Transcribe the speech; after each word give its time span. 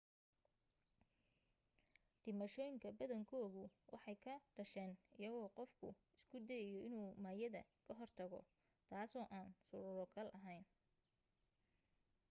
dhimashooyinka 2.23 2.87
badankoodu 2.97 3.63
waxay 3.93 4.17
ka 4.25 4.33
dhasheen 4.55 4.93
iyadoo 5.17 5.47
qofku 5.57 5.87
isku 6.21 6.35
dayayo 6.47 6.79
inuu 6.87 7.09
maayadda 7.23 7.61
ka 7.85 7.91
hortago 7.99 8.39
taasoo 8.89 9.25
aan 9.37 9.49
suuro 9.67 9.93
gal 10.15 10.27
ahayn 10.37 10.65